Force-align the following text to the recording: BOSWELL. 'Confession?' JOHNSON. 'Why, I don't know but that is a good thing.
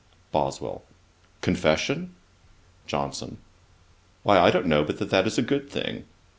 BOSWELL. 0.31 0.81
'Confession?' 1.41 2.15
JOHNSON. 2.87 3.37
'Why, 4.23 4.39
I 4.39 4.49
don't 4.49 4.65
know 4.65 4.83
but 4.83 4.97
that 4.97 5.27
is 5.27 5.37
a 5.37 5.43
good 5.43 5.69
thing. 5.69 6.05